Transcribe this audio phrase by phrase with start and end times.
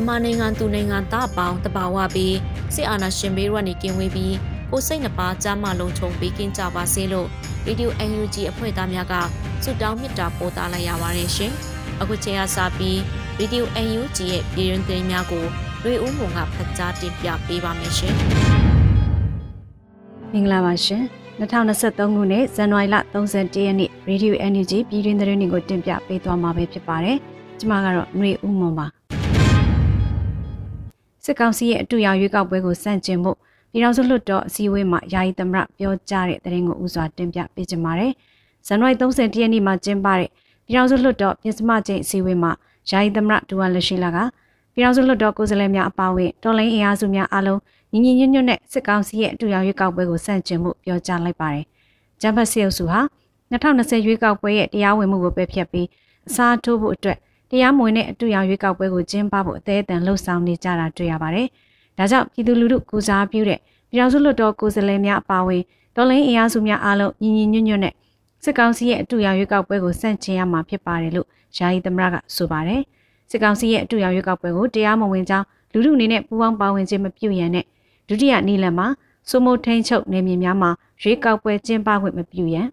[0.00, 2.36] မြန်မာနိုင်ငံသူနိုင်ငံသားအပေါင်းတဘာဝပြီး
[2.74, 4.34] စစ်အာဏာရှင်ဘေးရွက်နေကင်းဝေးပြီး
[4.70, 7.28] ကိုစိတ်နှပါကြားမလုံးချုံပေးကင်းကြပါစေလို့
[7.66, 9.14] ရေဒီယို UNG အဖွဲ့သားများက
[9.62, 11.52] ဆုတောင်းမေတ္တာပို့သလိုက်ရပါတယ်ရှင်။
[12.00, 12.98] အခုချိန်ကစပြီး
[13.38, 13.68] ရေဒီယို
[14.00, 15.44] UNG ရဲ့ပြည်တွင်သတင်းများကို
[15.84, 18.14] ရွေဦးမုံကဖတ်ကြားတင်ပြပေးပါမယ်ရှင်။
[20.32, 21.02] မင်္ဂလာပါရှင်။
[21.40, 27.16] 2023ခုနှစ်ဇန်နဝါရီလ31ရက်နေ့ရေဒီယို NUG ပြည်တွင်သတင်းတွေကိုတင်ပြပေးသွားမှာပဲဖြစ်ပါတယ်။
[27.58, 28.88] ကျွန်မကတော့ຫນွေဦးမွန်ပါ။
[31.24, 33.32] စစ်ကောင်စီရဲ့အတူရောက်ရွေးကောက်ပွဲကိုစန့်ကျင်မှု
[33.72, 38.12] ပြည်ထောင်စုလွှတ်တော်အစည်းအဝေးမှာယာယီသမရပြောကြားတဲ့သတင်းကိုဥစွာတင်ပြပေးကြပါမယ်။
[38.66, 40.28] ဇန်နဝါရီ30ရက်နေ့မှာကျင်းပတဲ့
[40.66, 42.52] ပြည်ထောင်စုလွှတ်တော်ပြင်စမချိန်အစည်းအဝေးမှာ
[42.90, 44.18] ယာယီသမရဒူဝါလက်ရှိလာက
[44.74, 47.60] ပြည်ထောင်စုလွှတ်တော်ကိုယ်စားလှယ်များအပါအဝင်တော်လိုင်းအင်အားစုများအားလုံး
[47.92, 51.64] ညီညီညွတ်ညွတ်နဲ့စစ်ကောင်စီရဲ့အတူရောက်ရွေးကောက်ပွဲကိုစန့်ကျင်မှုပြောကြားလိုက်ပါတယ်။
[52.20, 53.00] ဂျမ်ဘတ်စီအုပ်စုဟာ
[53.52, 55.86] 2020ရွေးကောက်ပွဲရဲ့တရားဝင်မှုကိုပယ်ဖျက်ပြီး
[56.28, 57.18] အစားထိုးဖို့အတွက်
[57.50, 61.46] တရားမဝင်တဲ့အတူရောင်ရွေးကောက်ပွဲကိုကျင်းပဖို့အသေးအတန်လှုံ့ဆော်နေကြတာတွေ့ရပါတယ်။
[61.98, 63.58] ဒါကြောင့်ပြည်သူလူထုကူစားပြုတဲ့
[63.90, 65.62] ပြည်တော်စုလွှတ်တော်ကိုယ်စားလှယ်များအပါအဝင်
[65.96, 67.94] ဒေါ်လင်းအင်အားစုများအားလုံးညီညီညွတ်ညွတ်နဲ့
[68.44, 72.80] စစ်ကောင်စီရဲ့အတူရောင်ရွေးကောက်ပွဲကိုစန့်ကျင်ရမှာဖြစ်ပါတယ်လို့ယာယီသမရကဆိုပါတယ်။
[73.30, 77.64] စစ်ကောင်စီရဲ့အတူရောင်ရွေးကောက်ပွဲကိုတရားမဝင်ကြောင်းလူထုအနေနဲ့ပူးပေါင်းပါဝင်ခြင်းမပြုရန်နဲ့
[78.08, 78.86] ဒုတိယနေ့လမှာ
[79.28, 80.70] စိုးမိုးထိန်ချုပ်နေမြေများမှာ
[81.02, 82.66] ရွေးကောက်ပွဲကျင်းပခွင့်မပြုရန်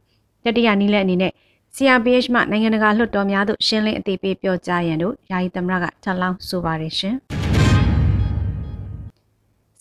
[0.43, 1.31] တတိယနေ့လက်အနေနဲ့
[1.79, 7.15] CRPH မှနိုင်ငံတကာလွှတ်တော်များသို့ရှင်းလင်းအသိပေးပြောကြားရန်တို့ယာယီသမရကထပ်လောင်းဆိုပါတယ်ရှင်။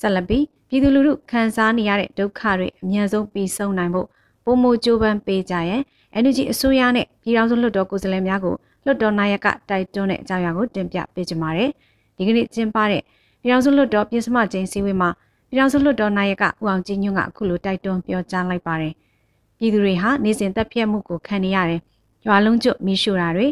[0.00, 4.06] ဆက်လက်ပြီးပြည်သူလူထုခံစားနေရတဲ့ဒုက္ခတွေအများဆုံးပြီးဆုံးနိုင်ဖို့
[4.44, 5.82] ပုံမကြိုးပမ်းပေးကြရန်
[6.18, 11.70] Energy အစိုးရနဲ့ပြည်ထောင်စုလွှတ်တော်ကိုယ်စားလှယ်များကိုလွှတ်တော်နာယကတိုက်တွန်းတဲ့အကြောင်းအရာကိုတင်ပြပေးကြပါမယ်။
[12.16, 13.02] ဒီကနေ့ကျင်းပတဲ့
[13.42, 15.10] ပြည်ထောင်စုလွှတ်တော်ပြင်စမကျင်းစည်းဝေးမှာ
[15.48, 18.94] ပြည်ထောင်စုလွှတ်တော်နာယကဦးအောင်ကြည်ညွန့်ကအခုလိုတိုက်တွန်းပြောကြားလိုက်ပါတယ်။
[19.58, 21.80] ပြည်သူတွေဟာနေစဉ်တပ်ဖြတ်မှုကိုခံနေရတယ်။
[22.26, 23.46] ရွာလုံးကျွတ်မိရှို့တာတွေ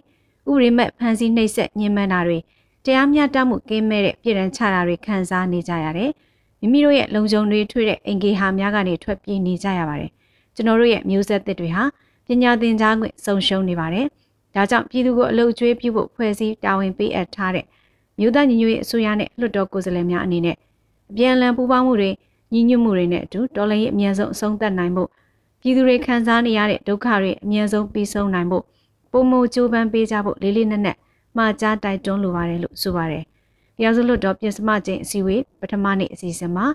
[0.50, 2.38] ဥရိမဲ့ဖမ်းဆီးနှိပ်စက်ညှဉ်းပန်းတာတွေ
[2.84, 6.10] တရားမျှတမှုကင်းမဲ့တဲ့ပြည်ရန်ချတာတွေခံစားနေကြရတယ်။
[6.60, 10.10] မိမိတို့ရဲ့လုံခြုံတွေထွေးတဲ့အင်ဂေဟာများကနေထွက်ပြေးနေကြရပါတယ်။
[10.54, 11.84] ကျွန်တော်တို့ရဲ့မျိုးဆက်သစ်တွေဟာ
[12.26, 14.06] ပညာသင်ကြားခွင့်ဆုံးရှုံးနေပါတယ်။
[14.54, 17.66] ဒါကြောင့်ပြည်သူကိုအလုပ်ကျွေးပြုဖို့ဖွဲ့စည်းတာဝန်ပေးအပ်ထားတဲ့
[18.18, 20.56] မြို့သားညီညွတ်ရေးအစိုးရနဲ့လွှတ်တော်ကိုယ်စားလှယ်များအနေနဲ့
[21.10, 22.10] အပြန်အလှန်ပူးပေါင်းမှုတွေ
[22.52, 25.08] ညီညွတ်မှုတွေနဲ့အတူတော်လှန်ရေးအမြန်ဆုံးအဆုံးသတ်နိုင်ဖို့
[25.66, 28.64] ပြည်သူတွေခံစားနေရတဲ့ဒုက္ခတွေအမြင့်ဆုံးပြီးဆုံးနိုင်ဖို့
[29.12, 30.96] ပုံမကြိုးပမ်းပေးကြဖို့လေးလေးနက်နက်
[31.36, 33.22] မှာကြားတိုက်တွန်းလိုပါတယ်လို့ဆိုပါတယ်။
[33.76, 36.66] တရားစုလွတ်တော်ပြင်စမချင်းအစည်းအဝေးပထမနေ့အစီအစဉ်မှာ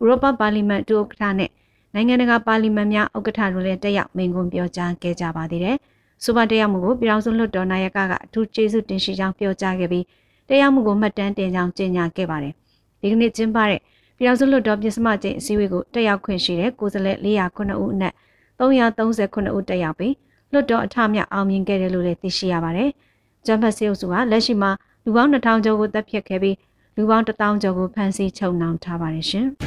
[0.00, 1.50] ဥရောပပါလီမန်ဒုဥက္ကဋ္ဌနဲ့
[1.94, 5.76] နိုင်ငံတကာပါလီမန်များဥက္ကဋ္ဌတို့လည်းတက်ရောက်မိန့်ခွန်းပြောကြားခဲ့ကြပါသေးတယ်။
[6.24, 10.04] ဆိုပါတက်ရောက်မှုကိုပြည်ထောင်စုလွတ်တော်နာယကကအထူးကျေးဇူးတင်ရှိကြောင်းပြောကြားခဲ့ပြီး
[10.48, 12.52] တက်ရောက်မှုကိုမှတ်တမ်းတင်ကြောင်းကြေညာခဲ့ပါတယ်။
[13.00, 13.80] ဒီကနေ့ကျင်းပတဲ့
[14.16, 18.14] ပြည်ထောင်စုလွတ်တော်ပြင်စမချင်းအစည်းအဝေးကိုတက်ရောက်ခွင့်ရှိတဲ့ကိုယ်စားလှယ်409ဦးအနက်
[18.58, 20.14] 339ဦးတက်ရောက်ပြီး
[20.52, 22.90] လွတ်တော်အထမြောက်အောင်မြင်ခဲ့တယ်လို့လည်းသိရှိရပါတယ်။
[23.46, 24.70] ဂျမ်ဖတ်စေအုပ်စုကလက်ရှိမှာ
[25.04, 26.56] လူပေါင်း2000ကျော်ကိုတပ်ဖြတ်ခဲ့ပြီး
[26.96, 29.46] လူပေါင်း1000ကျော်ကိုဖမ်းဆီးချုပ်နှောင်ထားပါတယ်ရှင်။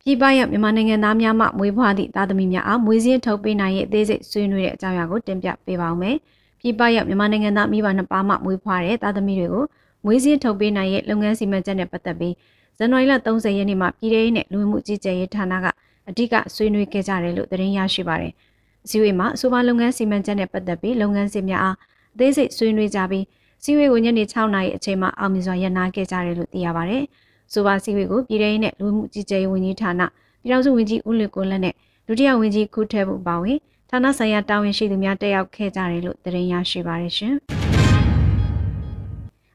[0.00, 6.16] ပြည်ပရောက်မြန်မာနိုင်ငံသားများမှမွေးဖွားသည့်သားသမီးများအားမွေးစင်းထုတ်ပေးနိုင်ရဲ့အသေးစိတ်ဆွေးနွေးတဲ့အကြောင်းအရာကိုတင်ပြပေးပါောင်းမယ်။
[6.60, 9.64] ပြည်ပရောက်မြန်မာနိုင်ငံသားမိဘနှစ်ပါးမှမွေးဖွားတဲ့သားသမီးတွေကို
[10.04, 12.34] မွေးစင်းထုတ်ပေးနိုင်ရဲ့လုပ်ငန်းစီမံချက်နဲ့ပတ်သက်ပြီး
[12.78, 15.66] ဇန်နဝါရီလ30ရက်နေ့မှာပြည်ထောင်စုနဲ့လူဝင်မှုကြီးကြပ်ရေးဌာနက
[16.08, 18.32] အဓိကဆွေးနွေးခဲ့ကြတယ်လို့သတင်းရရှိပါတယ်။
[18.88, 21.76] စီဝေးမှာအဆိုပါလုပ်ငန်းစီမံချက်နဲ့ပတ်သက်ပြီးလုပ်ငန်းစဉ်များအား
[22.14, 23.24] အသေးစိတ်ဆွေးနွေးကြပြီး
[23.62, 27.02] စီဝေးကိုညနေ6နာရီအချိန်မှာအောင်မြင်စွာရနာခဲ့ကြတယ်လို့သိရပါတယ်။
[27.52, 30.02] ဆိုပါစီဝေးကိုပြည်ထောင်နဲ့လူမှုကြီးကြပ်ရေးဝန်ကြီးဌာန
[30.42, 31.74] ပြည်ထောင်စုဝန်ကြီးဦးလွင်ကိုလက်နဲ့
[32.06, 33.58] ဒုတိယဝန်ကြီးခုထဲမှုပါဝင်
[33.90, 37.34] ဌာနဆိုင်ရာတာဝန်ရှိသူများတက်ရောက်ခဲ့ကြတယ်လို့သတင်းရရှိပါတယ်ရှင်။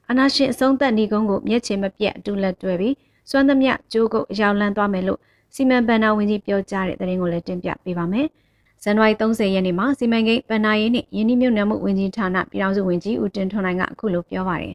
[0.09, 2.95] အနာရှင်အဆုံးသက်ဏီကုန်းကိုမျက်ခြေမပြတ်အတူလက်တွဲပြီး
[3.29, 5.19] စွမ်းသမျှကြိုးကုပ်အယောင်လန်းသွားမယ်လို့
[5.55, 8.27] စီမံဘဏ္ဍာဝန်ကြီးပြောကြားတဲ့သတင်းကိုလည်းတင်ပြပေးပါမယ်။
[8.83, 14.73] ဇန်နဝါရီ30ရက်နေ့မှာစီမံကိန်းဗန်နာရေးနှင့်ယင်းနှိမ့်မြုံနှံမှုဝန်ကြီးဌာနပြည်ထောင်စုဝန်ကြီးဦးတင်ထွန်းနိုင်ကအခုလိုပြောပါတယ်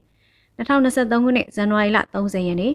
[0.59, 2.73] 2023ခုနှစ်ဇန်နဝါရီလ30ရက်နေ့ည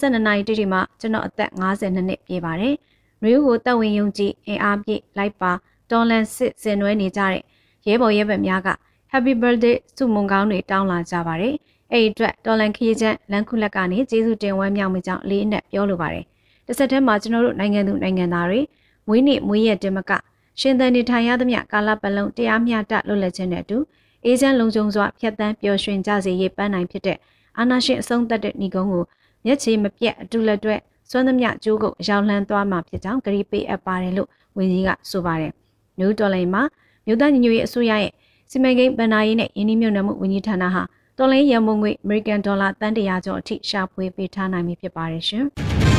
[0.00, 2.74] 7:00နာရီတိတိမှာကျွန်တော်အသက်52နှစ်ပြည့်ပါတယ်။
[3.22, 5.52] နွေဦးကိုတက်ဝင်ယုံကြည်အင်အားပြည့်လိုက်ပါ
[5.90, 7.42] တော်လန်စစ်စင်နွဲနေကြတဲ့
[7.86, 8.68] ရဲဘော်ရဲဘက်များက
[9.12, 11.54] Happy Birthday ဆုမွန်ကောင်းတွေတောင်းလာကြပါတယ်။
[11.92, 16.24] အဲ့ဒီအတွက်တော်လန်ခရီးချမ်းလန်ခုလက်ကနေကျေးဇူးတင်ဝမ်းမြောက်မှုကြောင့်လေးအနက်ပြောလိုပါတယ်။
[16.66, 18.60] တစ်ဆက်တည်းမှာကျွန်တော်တို့နိုင်ငံသူနိုင်ငံသားတွေ
[19.06, 20.12] မွေးနေ့မွေးရက်တင်မက
[20.60, 23.78] ရှင်သန်နေထိုင်ရသမျှကာလပတ်လုံးတရားမျှတလွတ်လပ်ခြင်းနဲ့အတူ
[24.24, 27.18] အေးချမ်းလုံခြုံစွာဖျက်ဆီးပျော်ရွှင်ကြစေရေးပန်းနိုင်ဖြစ်တဲ့
[27.58, 29.04] အာနာရှင်အဆုံးသတ်တဲ့ဏီကုန်းကို
[29.46, 30.76] မျက်ခြေမပြတ်အတူလက်တွဲ
[31.10, 35.52] စွမ်းသမျှကြိုးကုပ်ရောက်လှမ်းသွားမှာဖြစ်ကြောင်းဂရီပေးအပ်ပါတယ်လို့ဝန်ကြီးကဆိုပါတယ်။
[35.98, 36.62] နယူးဒေါ်လာမှာ
[37.06, 38.12] မြို့သားညီညွတ်ရေးအစိုးရရဲ့
[38.50, 40.82] စီမံကိန်းဗဏ္ဍာရေးနဲ့ယင်းနှိမ့်မြုံနယ်မှုဝန်ကြီးဌာနဟာ
[41.18, 45.44] တော်လိုင်းရန်ပုံငွေအမေရိကန်ဒေါ်လာတန်တရာကျော်အထိရှာဖွေပေးထားနိုင်ပြီဖြစ်ပါတယ်ရှင်။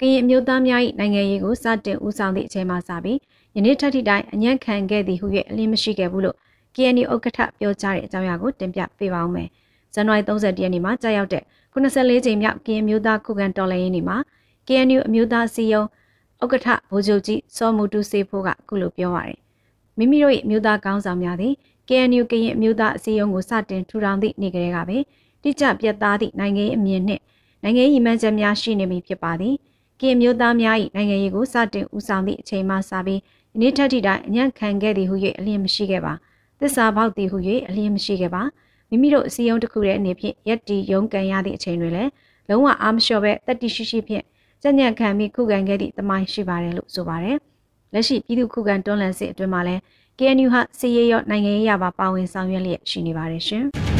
[0.00, 3.18] ကရင်မျိုးသားများ၏နိုင်ငံရေးကိုစတင်ဦးဆောင်သည့်အချိန်မှစပြီး
[3.56, 6.36] ယနေ့ထက်ထိတိုင်းအညံ့ခံခဲ့သည်ဟု၍အလင်းမရှိခဲ့ဘူးလို့
[6.74, 9.48] KNU ဥက္ကဋ္ဌပြောကြားတဲ့အကြောင်းအရာကိုတင်ပြပေးပါဦးမယ်။
[9.94, 11.42] ဇန်နဝါရီ30ရက်နေ့မှာကြာရောက်တဲ့
[11.74, 14.16] 84ကြိမ်မြောက်ကရင်မျိုးသားခုခံတော်လှန်ရေးနေ့မှာ
[14.68, 15.82] KNU အမျိုးသားစီယုံ
[16.42, 19.38] ဥက္ကဋ္ဌဗိုလ်ချုပ်ကြီးစောမူတူစေဖို့ကအခုလိုပြောပါရယ်။
[19.98, 21.54] မိမိတို့ရဲ့မျိုးသားကောင်းဆောင်များသည်
[21.88, 24.98] KNU ကရင်အမျိုးသားအစည်းအရုံးကိုစတင်ထူထောင်သည့်နေ့ကလေးကပဲ
[25.42, 27.22] တိကျပြတ်သားသည့်နိုင်ငံရေးအမြင်နှင့်
[27.62, 29.56] နိုင်ငံရေးမှန်ချက်များရှိနေပြီဖြစ်ပါသည်။
[30.02, 33.20] ကရင်မျိုးသားများ၏နိုင်ငံရေးကိုစတင်ဦးဆောင်သည့်အချိန်မှစပြီး
[33.54, 36.12] ယနေ့ထက်ထိတိုင်အညံ့ခံခဲ့သည်ဟု၍အလင်းမရှိခဲ့ပါ။
[36.60, 37.38] သစ္စာပေါက်သည်ဟု၍
[37.68, 38.42] အလင်းမရှိခဲ့ပါ။
[38.90, 42.10] မိမိတို့အစည်းအရုံးတစ်ခုရဲ့အနေဖြင့်ရက်တီရုံးကန်ရသည့်အချိန်တွေလည်း
[42.48, 44.24] လုံးဝအားမလျှော့ပဲတတိရှိရှိဖြင့်
[44.62, 47.36] ကြညံ့ခံပြီးခုခံခဲ့သည့်တမိုင်းရှိပါတယ်လို့ဆိုပါတယ်။
[47.92, 49.80] လက်ရှိပြည်သူခုခံတွန်းလှန်စစ်အတွင်းမှာလည်း
[50.18, 53.64] KNU ဟာစီရေးရောနိုင်ငံရေးရပါပါဝင်ဆောင်ရွက်လျက်ရှိနေပါတယ်ရှင်။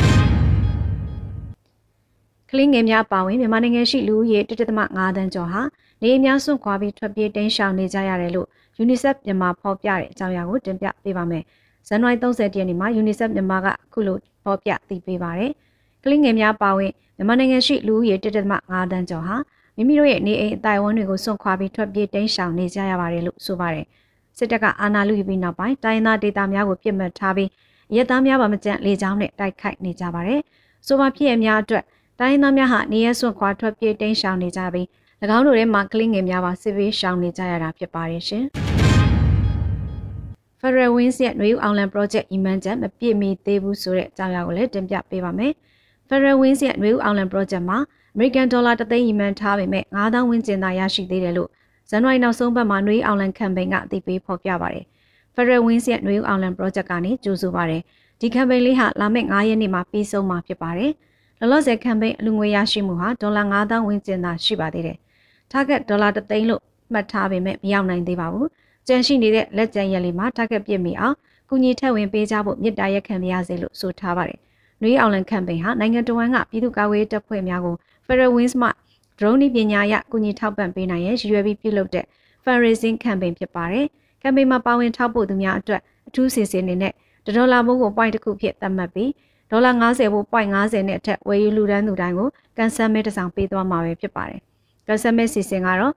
[2.50, 5.62] ကလင်းငယ်များပါဝင်မြန်မာနိုင်ငံရှိလူဦးရေ1.5တန်းကျော်ဟာ
[6.02, 8.49] နေအများစွန့်ခွာပြီးထွက်ပြေးတိမ်းရှောင်နေကြရတယ်လို့
[8.82, 11.43] UNICEF မြန်မာဖော်ပြတဲ့အကြောင်းအရာကိုတင်ပြပေးပါမယ်။
[11.88, 15.52] ဇန်နဝါရီ30ရက်နေ့မှာ UNICEF မြန်မာကအခုလိုဖော်ပြသိပေးပါရယ်။
[16.02, 19.37] ကလင်းငယ်များပါဝင်မြန်မာနိုင်ငံရှိလူဦးရေ1.5တန်းကျော်ဟာ
[19.76, 23.87] မိမိတို့ရဲ့နေအိမ်အတိုင်းအဝန်တွေကိုစွန့်ခွာပြီးထွက်ပြေးတိမ်းရှောင်နေကြရပါတယ်လို့ဆိုပါတယ်။
[24.38, 27.48] စစ်တပ်ကအာဏာလုယူပြီးနောက်ပိုင်းတိုင်းသားဒေသများကိုပြစ်မှတ်ထားပြီး
[27.94, 30.40] ရဲသားများပါမကြန့်လေကြောင်းနဲ့တိုက်ခိုက်နေကြပါတယ်။
[30.87, 31.84] ဆိုပါဖြစ်ရများအတွက်
[32.20, 34.87] တိုင်းသားများဟာနေရစွန့်ခွာထွက်ပြေးတိမ်းရှောင်နေကြပြီး၎
[35.24, 38.44] င်းတို့ထဲမှာကလေးငယ်များပါစစ်ဘေးရှောင်နေကြရတာဖြစ်ပါတယ်ရှင်။
[40.60, 45.52] Federal Wings ရဲ့နှွေဦးအောင်လန် project အီမန်ချက်မပြည့်မီသေးဘူးဆိုတဲ့အကြောင်းအရာကိုလည်းတင်ပြပေးပါမယ်။
[46.08, 47.78] Federal Wings ရဲ့နှွေဦးအောင်လန် project မှာ
[48.14, 51.50] American Dollar 3သိန်းအီမန်ထားပေမဲ့9000ဝန်းကျင်သာရရှိသေးတယ်လို့
[51.90, 54.84] ဇန်နဝါရီနောက်ဆုံးပတ်မှာနှွေးအောင်လန် campaign ကအသိပေးဖော်ပြပါတယ်။
[55.34, 57.82] Federal Wings ရဲ့နှွေးအောင်လန် project ကနေကြိုဆိုပါတယ်။
[58.20, 60.92] ဒီ campaign လေးဟာလာမယ့်9ရက်နေ့မှာပြီးဆုံးမှာဖြစ်ပါတယ်။
[61.40, 64.98] လောလောဆယ် campaign အလူငွေရရှိမှုဟာဒေါ်လာ9000ဝန်းကျင်သာရှိပါသေးတယ်။
[65.52, 66.62] target ဒေါ်လာ3သိန်းလို့
[66.93, 68.46] မှတ်ထားပေမဲ့မရောက်နိုင်သေးပါဘူး။
[68.88, 71.16] ကြန့်ရှိနေတဲ့လက်ကျန်ရက်လေးမှာ target ပြည့်မီအောင်
[71.49, 74.38] ကုညီထက်ဝင်ပေးကြဖို့မြစ်တာရက်ခံပါရစေလို့ဆိုထားပါတယ်။
[74.81, 77.76] နှွေးအောင်လန် campaign ဟာနိုင်ငံတော်ဝန်ကပြည်သူ့ကာကွယ်တပ်ဖွဲ့များကို
[78.06, 78.69] Federal Wings မှ
[79.19, 82.05] drone ပညာအရကုညီထောက်ပံ့ပေးနိုင်ရန်ရည်ရွယ်ပြီးပြုလုပ်တဲ့
[82.44, 83.87] fundraising campaign ဖြစ်ပါတယ်။
[84.22, 86.93] campaign မှာပါဝင်ထောက်ပို့သူများအတွက်အထူးစီစဉ်နေနဲ့
[87.25, 89.10] ဒေါ်လာမိုးကို point တစ်ခုဖြစ်သတ်မှတ်ပြီး
[89.50, 94.43] ဒေါ်လာ90ဘို့ point 50နဲ့အထက်ဝယ်ယူလူဒန်းသူတိုင်းကိုကန်ဆယ်မဲတစ်စောင်ပေးသွားမှာပဲဖြစ်ပါတယ်။
[94.87, 95.94] ကန်ဆယ်မဲစီစဉ်ကတော့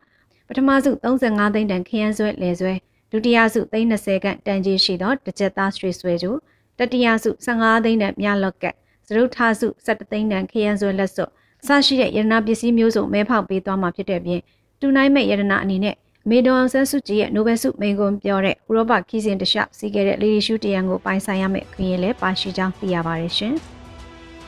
[0.48, 2.74] ပထမစု35သိန်းတန်ခရမ်းဆွဲလယ်ဆွဲ
[3.12, 6.36] ဒုတိယစု30ခန့်တန်ကြီးရှိသောတစ်ချက်သားစထရီဆွဲကျို
[6.80, 8.76] တတိယစု15သိန်းတန်မြလော့ကတ်
[9.08, 11.30] စရုပ်ထစု17သိန်းတန်ခရမ်းဆွဲလက်စွပ်
[11.62, 14.42] အစရှိတဲ့ရတနာပစ္စည်းမျိုးစုံမဲဖောက်ပေးသွားမှာဖြစ်တဲ့ပြင်
[14.80, 15.96] တူနိုင်မဲ့ရတနာအနေနဲ့
[16.30, 23.56] မေဒွန်ဆန်းစုကြည်ရဲ့နိုဘယ်ဆုမိန်ကွန်းပြောတဲ့ဥရောပခီးစဉ်တခြားစီးခဲ့တဲ့လေဒီရှူတရန်ကိုပိုင်ဆိုင်ရမယ့်ခွင့်ရလည်းပါရှိကြောင်းသိရပါတယ်ရှင်။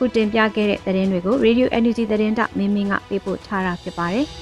[0.04, 4.26] ုတင်ပြခဲ့တဲ့သတင်းတွေကို Radio Energy သတင်းတောက်မင်းမင်းကပေးပို့ထားတာဖြစ်ပါတယ်။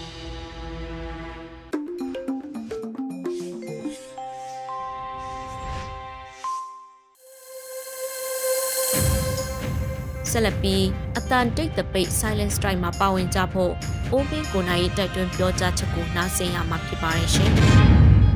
[10.30, 10.84] ဆက်လက်ပြီး
[11.18, 13.72] အတန်တိတ်တပိတ် silent strike မှာပါဝင်ကြဖို့
[14.12, 17.50] အိုးပင်းကိုနိုင်ရဲ့တိုက်တွန်းပြောကြားချက်ကိုနားဆင်ရမှာဖြစ်ပါတယ်ရှင်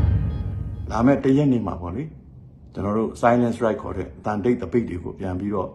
[0.91, 2.03] ။လာမယ့်တရက်နေ့မှာပေါ့လေ
[2.75, 5.71] ကျွန်တော်တို့ silent strike ခေါ်တဲ့အတန်တိတ်တပိတ်တွေကိုပြန်ပြီးတော့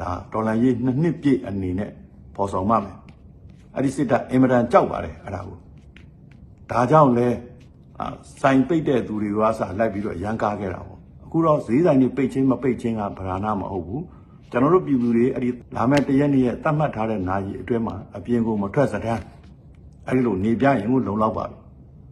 [0.00, 1.90] ဒါဒေါ်လာရေးနှစ်နှစ်ပြည့်အနေနဲ့
[2.34, 2.96] ပေါ်ဆောင်မှမယ်။
[3.74, 5.58] အဲ့ဒီစစ်တပ်အင်မတန်ကြောက်ပါတယ်အဲ့ဒါကို။
[6.70, 7.28] ဒါကြောင့်လဲ
[8.40, 14.02] ဆိုင်ပိတ်တဲ့သူတွေကစလိုက်ပြီးတော့ရန်ကားခဲ့တာပေါ့။အခုတော့ဈေးဆိုင်တွေပိတ်ချင်းမပိတ်ချင်းကဗราဏမဟုတ်ဘူး။
[14.50, 19.22] ကျွန်တော်တို့ပြည်သူတွေအဲ့ဒီလာမယ့်တရက်နေ့ရဲ့တတ်မှတ်ထားတဲ့နာရီအတွင်းမှာအပြင်ကိုမထွက်စတမ်း
[20.06, 21.56] အဲ့ဒီလိုနေပြရင်ကိုလုံလောက်ပါပြီ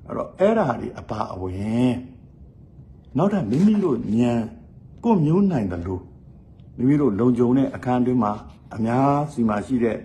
[0.07, 1.93] အဲ့တော့အဲ့ဒါတွေအပါအဝင်
[3.17, 4.33] နောက်ထပ်မိမိတို့ညံ
[5.05, 6.03] ကိုမျိုးနိုင်တယ်လို့
[6.77, 8.33] မိမိတို့လုံခြုံတဲ့အခန်းတွင်းမှာ
[8.75, 9.99] အများစီမှာရှိတဲ့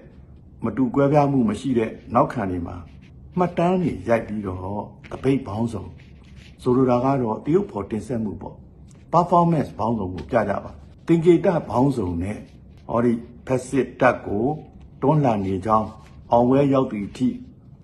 [0.63, 2.75] မတူကွဲပြားမှုမရှိတဲ့နောက်ခံတွေမှာ
[3.37, 5.85] မှတ်တမ်းတွေရိုက်ပြီးတော့တပိတ်ပေါင်းစုံ
[6.61, 8.55] ဆိုလိုတာကတော့တရုတ်ဖော်တင်ဆက်မှုပေါ့
[9.13, 10.71] performance ဘောင်းစုံကိုပြကြပါ
[11.07, 12.37] သင်္ကေတဘောင်းစုံနဲ့
[12.89, 13.13] ဟောဒီ
[13.47, 14.45] ဖက်စစ်တက်ကို
[15.01, 15.87] တွန်းလှန်နေကြောင်း
[16.31, 17.29] အောင်ဝဲရောက်သည့်အထိ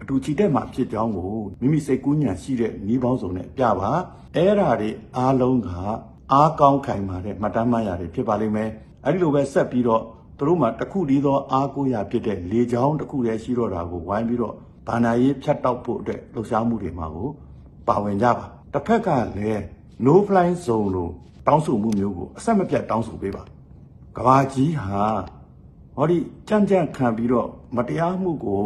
[0.01, 3.91] အတူချီတက်မှာဖြစ်ကြောင်းကိုမိမိစိတ်ကူးညံရှိတဲ့ဤဘောင်းစုံနဲ့ပြပါ
[4.35, 5.69] အဲ့ဓာတွေအားလုံးက
[6.31, 8.69] အားကောင်းခိုင်မာတဲ့မှတ်တမ်းမှတ်ရတယ်ဖြစ်ပါလိမ့်မယ်
[9.03, 10.03] အဲ့ဒီလိုပဲဆက်ပြီးတော့
[10.37, 14.53] သူတို့မှတစ်ခုတည်းသောအားကိုးရာဖြစ်တဲ့လေချောင်းတစ်ခုတည်းရှိတော့တာကိုဝိုင်းပြီးတော့
[14.87, 17.29] ဘာနာရေးဖြတ်တောက်ဖို့အတွက်လှုပ်ရှားမှုတွေမှာကို
[17.87, 19.61] ပါဝင်ကြပါတစ်ဖက်ကလည်း
[20.05, 21.11] no fly zone လို့
[21.47, 23.43] တောင်းဆိုမှုမျိုးကိုအဆက်မပြတ်တောင်းဆိုပေးပါ
[24.17, 25.03] ကဘာကြီးဟာ
[25.95, 26.17] ဟောဒီ
[26.47, 28.61] ကြမ်းကြမ်းခံပြီးတော့မတရားမှုကို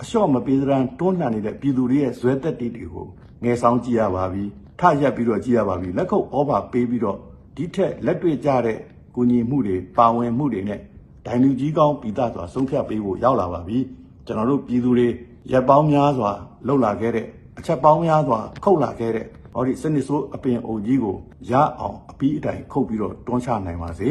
[0.00, 3.06] အလျှော့မပေးသရန်တွန်းလှန်နေတဲ့ပြည်သူတွေရဲ့ဇွဲသက်တေတွေကို
[3.42, 4.44] ငယ်ဆောင်ကြည့်ရပါပြီ
[4.82, 7.18] ထရက်ပြီးတော့ကြည့်ရပါပြီလက်ခုပ်ဩဘာပေးပြီးတော့
[7.56, 8.78] ဒီထက်လက်တွေ့ကြတဲ့
[9.14, 10.80] ကူညီမှုတွေပါဝင်မှုတွေနဲ့
[11.26, 13.78] ဒိုင်လူကြီးကောင်းပြည်သားစွာဆုံးဖြတ်ပေးဖို့ရောက်လာပါပြီ
[14.26, 15.08] ကျွန်တော်တို့ပြည်သူတွေ
[15.50, 16.30] ရက်ပေါင်းများစွာ
[16.66, 17.26] လှုပ်လာခဲ့တဲ့
[17.58, 21.16] အချက်ပေါင်းများစွာခုတ်လာခဲ့တဲ့ဟောဒီစနစ်ဆိုးအပင်အိုကြီးကို
[21.50, 24.08] ရအောင်အပီးအတိုင်ခုတ်ပြီးတော့တွန်းချနိုင်ပါစေ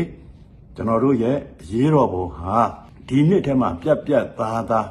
[0.76, 2.58] ကျွန်တော်တို့ရဲ့အရေးတော်ပုံဟာ
[3.08, 4.88] ဒီနှစ်ထဲမှာပြက်ပြက်သားသား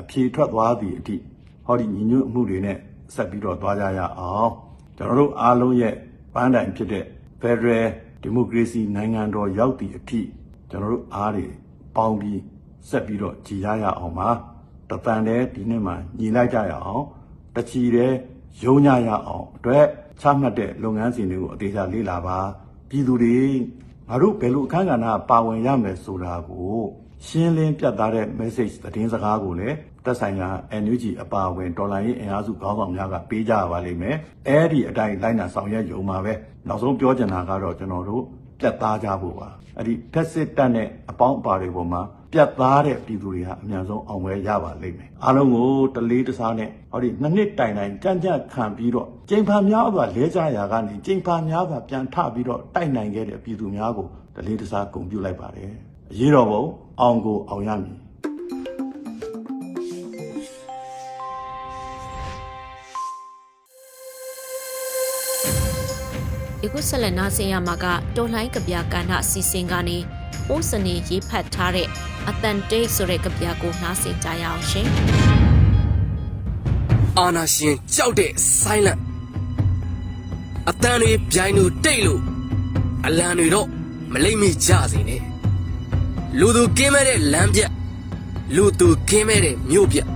[0.00, 1.16] အဖြေထွက်သွားသည့်အထိ
[1.66, 2.76] ဟောဒီညီညွတ်မှုတွေနဲ့
[3.14, 4.52] ဆက်ပြီးတော့သွားကြရအောင်
[4.98, 5.94] ကျွန်တော်တို့အားလုံးရဲ့
[6.34, 7.04] ပန်းတိုင်ဖြစ်တဲ့
[7.40, 7.86] Federal
[8.24, 10.20] Democracy နိုင်ငံတော်ရောက်သည့်အထိ
[10.70, 11.46] ကျွန်တော်တို့အားတွေ
[11.96, 12.40] ပေါင်းပြီး
[12.88, 14.30] ဆက်ပြီးတော့ကြည်ရရအောင်ပါ
[14.90, 17.04] တပန်တဲ့ဒီနေ့မှာညီလိုက်ကြရအောင်
[17.54, 18.12] တချီတဲ့
[18.64, 19.84] ရုံညရအောင်အတွက်
[20.20, 22.38] ချမှတ်တဲ့လုပ်ငန်းစဉ်တွေကိုအသေးချာလေ့လာပါ
[22.88, 23.38] ပြည်သူတွေ
[24.08, 26.78] ငါတို့ဘယ်လိုအခန်းကဏ္ဍပါဝင်ရမယ်ဆိုတာကို
[27.26, 30.48] ရှင်းလင်းပြတ်သားတဲ့ message သတင်းစကားကိုလည်းသက်ဆိုင်ရာ
[30.82, 34.16] NUG အပါအဝင်ဒေါ်လာရေးအင်အားစုခေါင်းဆောင်များကပေးကြပါလိမ့်မယ်။
[34.48, 36.32] အဲဒီအတိုင်းလိုက်နာဆောင်ရွက်ရုံမှာပဲ
[36.68, 38.22] နောက်ဆုံးပြောချင်တာကတော့ကျွန်တော်တို့
[38.60, 42.02] ပြတ်သားကြဖို့ပါ။အဲ့ဒီဖက်စစ်တပ်နဲ့အပေါင်းအပါတွေပေါ်မှာ
[42.32, 55.70] ပြတ်သားတဲ့ပြည်သူတွေဟာအများဆုံးအောင်ပွဲရပါလိမ့်မယ်။အားလုံးကိုတလေးတစားနဲ့ဟောဒီနှစ်နှစ်တိုင်တိုင်ကြံ့ကြံ့ခံပြီးတော့ကျိန်ဖန်များစွာလဲကြရာကနေကျိန်ဖန်များစွာပြန်ထပြီးတော့တိုက်နိုင်ခဲ့တဲ့ပြည်သူများကိုတလေးတစားဂုဏ်ပြုလိုက်ပါတယ်။
[56.12, 56.62] အရေးတော်ပုံ
[57.00, 57.96] အောင်ကိုအောင်ရမည်
[66.64, 67.86] ယခုဆက်လက်နားဆင်ရမှာက
[68.16, 69.98] တော်လှန်ကဗျာကဏ္ဍအစီအစဉ်ကနေ
[70.48, 71.88] အိုးစနေရေးဖတ်ထားတဲ့
[72.28, 74.86] အတန်တိတ်ဆိုတဲ့ကဗျာကိုနားဆင်ကြရအောင်ရှင်
[77.18, 79.00] အာနာရှင်ကြောက်တဲ့ silent
[80.68, 82.20] အတန်တွေပြိုင်လို့တိတ်လို့
[83.06, 83.68] အလံတွေတော့
[84.12, 85.22] မလိမ့်မိကြစေနဲ့
[86.38, 87.70] လူသူကင်းမဲ့တဲ့လမ်းပြက်
[88.56, 90.08] လူသူကင်းမဲ့တဲ့မြို့ပြက်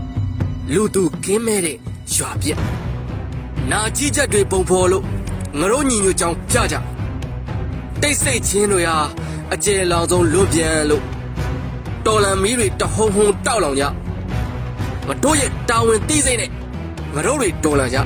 [0.74, 1.76] လူသူကင်းမဲ့တဲ့
[2.14, 2.60] ရွာပြက်
[3.70, 5.04] နာကြီးချက်တွေပုံဖော်လို့
[5.60, 6.76] ငရိုးညီညွတ်ကြောင်းပြကြ
[8.02, 8.98] တိတ်ဆိတ်ချင်းတွေဟာ
[9.54, 11.02] အကျယ်လောင်ဆုံးလွတ်ပြန်လို့
[12.06, 13.84] တော်လန်မီးတွေတဟုံဟုံတောက်လောင်ကြ
[15.06, 16.50] ငါတို့ရဲ့တာဝန်သိစိတ်နဲ့
[17.14, 17.98] ငါတို့တွေတော်လန်ကြ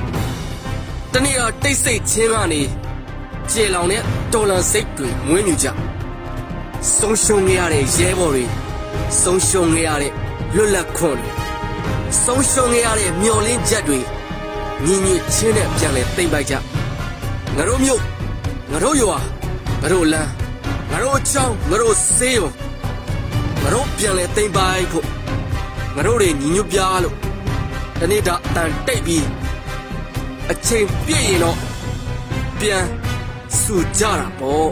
[1.13, 2.61] တနေ့တော့တိတ်ဆိတ်ချင်းကနေ
[3.51, 4.01] ကျေလောင်တဲ့
[4.33, 5.67] တော်လန်စိတ်တွေမွေးမြူကြ
[6.97, 8.45] ဆုံးရှုံးရတဲ့ရဲဘော်တွေ
[9.21, 10.13] ဆုံးရှုံးရတဲ့
[10.55, 11.31] လွတ်လပ်ခွင့်တွေ
[12.23, 13.99] ဆုံးရှုံးရတဲ့မျော်လင့်ချက်တွေ
[14.85, 16.55] ညီညွတ်ချင်းနဲ့ပြန်လဲသိမ့်ပိုက်ကြ
[17.57, 18.01] ငါတို့မြို့
[18.71, 19.17] ငါတို့ရွာ
[19.81, 20.31] ငါတို့လမ်း
[20.91, 22.49] ငါတို့ချောင်းငါတို့ဆေးရုံ
[23.61, 25.05] ငါတို့ပြန်လဲသိမ့်ပိုက်ဖို့
[25.95, 27.15] ငါတို့တွေညီညွတ်ပြလို့
[27.99, 29.27] တနေ့တာအတန်တိတ်ပြီး
[30.51, 31.57] အချိန်ပြည့်ရင်တော့
[32.59, 32.85] ပြန်
[33.59, 34.69] ဆူကြတာပေါ့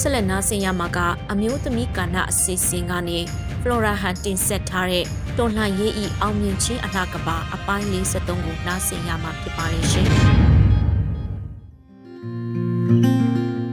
[0.00, 0.98] ဆက်လက်နားဆင်ရမှာက
[1.32, 3.18] အမျိုးသမီးကဏ္ဍအစီအစဉ်ကနေ
[3.60, 5.04] Flora ဟန်တင်ဆက်ထားတဲ့
[5.38, 10.08] တော်လှန်ရေးဤအောင်မြင်ခြင်းအလှကပါအပိုင်း53ကိုနားဆင်ရမှာဖြစ်ပါတယ်ရှင်။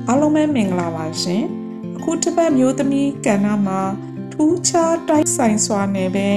[0.08, 1.44] အားလုံးပဲမင်္ဂလာပါရှင်။
[1.98, 3.82] အခုတစ်ပတ်မျိုးသမီးကဏ္ဍမှာ
[4.34, 6.27] ထူးခြားတိုက်ဆိုင်စွာနဲ့ပဲ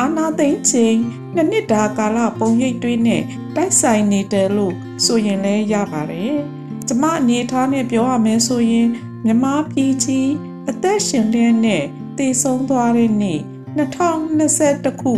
[0.00, 0.98] အာနာသိမ့်ချင်း
[1.34, 3.22] နှစ်နှစ်တာကာလပုံရိပ်တွေးနဲ့
[3.56, 6.36] တိုက်ဆိုင်နေတယ်လို့ဆိုရင်လည်းရပါတယ်။
[6.88, 8.88] ကျမအနေထားနဲ့ပြောရမယ်ဆိုရင်
[9.24, 10.30] မြမပြည်ကြီး
[10.70, 11.84] အသက်ရှင်တဲ့နဲ့
[12.18, 13.40] တည်ဆုံးသွားတဲ့နေ့
[13.78, 15.12] 2021ခု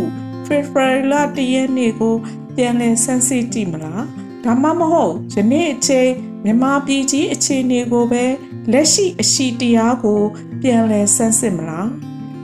[0.45, 2.15] ဖေဖော်ဝါရီလတရက်နေ့ကို
[2.55, 4.05] ပြန်လည်ဆန်းစစ်ကြည့်မလား
[4.43, 6.09] ဒါမှမဟုတ်ယနေ့အချိန်
[6.45, 8.25] မြမပြည်ကြီးအခြေအနေကိုပဲ
[8.71, 10.21] လက်ရှိအရှိတရားကို
[10.61, 11.89] ပြန်လည်ဆန်းစစ်မလား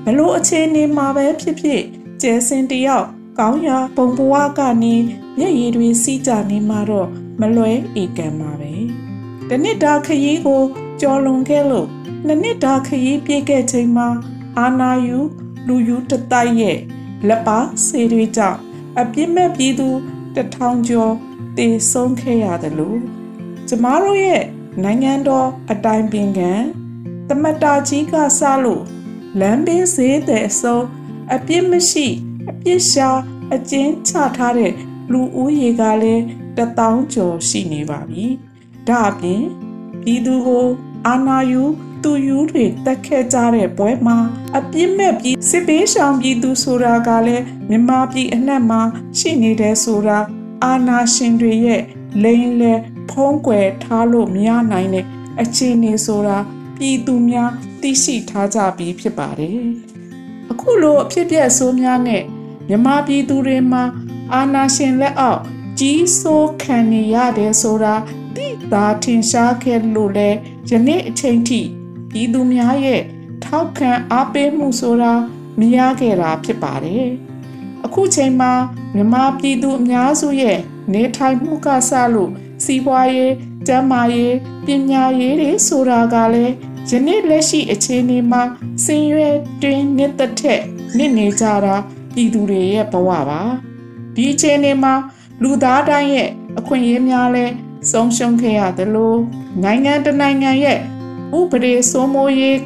[0.05, 1.81] ဘလို့အခြေအနေမှာပဲဖြစ်ဖြစ်
[2.21, 3.07] ကျဲစင်တယောက်
[3.39, 4.95] ကောင်းရာပုံဘဝကနေ
[5.37, 7.07] မျက်ရည်တွေစီးကြနေမှာတော့
[7.39, 8.73] မလွဲဧကံပါပဲ
[9.49, 10.61] တနစ်တာခရီးကို
[11.01, 11.87] ကျော်လွန်ခဲ့လို့
[12.25, 14.07] နှစ်နှစ်တာခရီးပြည့်ခဲ့ချိန်မှာ
[14.57, 15.17] အာနာယူ
[15.67, 16.77] လူယူတတိုက်ရဲ့
[17.27, 18.59] လက်ပါဆေးတွေကြောင့်
[18.99, 19.89] အပြစ်မဲ့ပြည်သူ
[20.35, 21.13] တထောင်ကျော်
[21.57, 22.99] တည်ဆုံးခဲ့ရတယ်လို့
[23.67, 24.43] ကျမတို့ရဲ့
[24.83, 26.51] နိုင်ငံတော်အတိုင်ပင်ခံ
[27.29, 28.83] တမတာကြီးကစလို့
[29.39, 30.79] လမ်းဘေးဈေးတဲ့အစုံ
[31.33, 32.07] အပြစ်မရှိ
[32.49, 33.09] အပြစ်ရှာ
[33.53, 34.73] အကျဉ်းချထားတဲ့
[35.11, 36.23] လူဦးရေကလည်း
[36.57, 38.25] တထောင်ကျော်ရှိနေပါပြီ။
[38.87, 39.43] ဒါအပြင်
[40.01, 40.65] ပြည်သူကို
[41.07, 41.63] အာဏာယူ
[42.03, 44.17] သူယူတွေတက်ခဲ့ကြတဲ့ပွဲမှာ
[44.57, 48.81] အပြစ်မဲ့ပြီးစစ်ပေးရှောင်ပြည်သူဆိုတာကလည်းမြန်မာပြည်အနှံ့မှာ
[49.17, 50.19] ရှိနေတဲ့ဆိုတာ
[50.63, 51.81] အာဏာရှင်တွေရဲ့
[52.23, 52.73] လိန်လေ
[53.09, 55.05] ဖုံးကွယ်ထားလို့မရနိုင်တဲ့
[55.41, 56.37] အခြေအနေဆိုတာ
[56.77, 59.61] ပြည်သူများသိရှိထားကြပြီးဖြစ်ပါတယ်။
[60.51, 62.23] အခုလိုအဖြစ်ပြက်ဆိုးများနဲ့
[62.67, 63.83] မြန်မာပြည်သူတွေမှာ
[64.33, 65.41] အာဏာရှင်လက်အောက်
[65.79, 67.95] ကြီးစိုးခံနေရတယ်ဆိုတာ
[68.41, 70.29] သိသာထင်ရှားခဲ့လို့လဲ
[70.69, 71.61] ယနေ့အချိန်ထိ
[72.09, 73.01] ပြည်သူများရဲ့
[73.43, 75.13] ထောက်ခံအားပေးမှုဆိုတာ
[75.59, 77.07] မရခဲ့တာဖြစ်ပါတယ်။
[77.85, 78.53] အခုချိန်မှာ
[78.95, 80.57] မြန်မာပြည်သူအများစုရဲ့
[80.93, 82.31] နေထိုင်မှုကစလို့
[82.63, 83.31] စီးပွားရေး၊
[83.67, 84.33] ကျန်းမာရေး၊
[84.65, 86.53] ပညာရေးတွေဆိုတာကလည်း
[86.89, 88.41] ယနေ့လက်ရှိအခြေအနေမှာ
[88.83, 89.29] ဆင်းရဲ
[89.61, 90.61] တွင်နှစ်သက်ထက်
[90.97, 91.75] နစ်နေကြတာ
[92.13, 93.41] ပြည်သူတွေရဲ့ဘဝပါ
[94.15, 94.93] ဒီအခြေအနေမှာ
[95.43, 96.29] လူသားတိုင်းရဲ့
[96.59, 97.45] အခွင့်အရေးများလဲ
[97.89, 99.19] ဆုံးရှုံးခဲ့ရတယ်လို့
[99.63, 100.79] နိုင်ငံတနိုင်ငံရဲ့
[101.37, 102.59] ဥပဒေစိုးမိုးရေး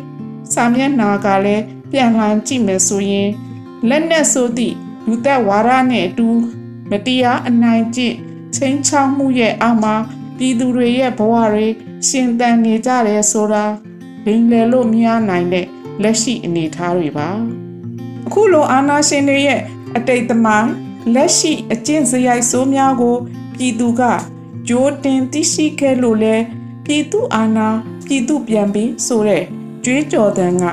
[0.53, 3.29] စာမျက်နှာကလည်းပြန်လှန်ကြည့်မယ်ဆိုရင်
[3.89, 4.75] လက်နက်ဆိုသည့်
[5.07, 6.29] လူသက်ဝါဒနဲ့အတူ
[6.89, 8.15] မတရားအနိုင်ကျင့်
[8.55, 9.95] ချင်းချောက်မှုရဲ့အောက်မှာ
[10.37, 11.67] ပြည်သူတွေရဲ့ဘဝတွေ
[12.07, 13.65] ရှင်သန်နေကြတယ်ဆိုတာ
[14.25, 15.67] ဘင်လေလို့မရနိုင်တဲ့
[16.01, 17.29] လက်ရှိအနေအထားတွေပါ
[18.25, 19.61] အခုလိုအာဏာရှင်တွေရဲ့
[19.97, 20.71] အတိတ်သမိုင်း
[21.13, 23.15] လက်ရှိအကျင့်စရိုက်ဆိုးများကို
[23.55, 24.01] ပြည်သူက
[24.67, 26.35] ကြိုးတင်သိရှိခဲ့လို့လဲ
[26.85, 27.69] ပြည်သူအာဏာ
[28.07, 29.43] ပြည်သူပြန်ပြီးဆိုတဲ့
[29.85, 30.63] ကြွေးကြော်တန်းက